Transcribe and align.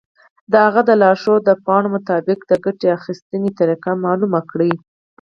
د 0.51 0.53
هغه 0.65 0.81
د 0.89 0.91
لارښود 1.01 1.45
پاڼو 1.65 1.87
مطابق 1.95 2.39
د 2.45 2.53
ګټې 2.65 2.87
اخیستنې 2.97 3.49
طریقه 3.59 3.91
معلومه 4.05 4.39
کړئ. 4.51 4.73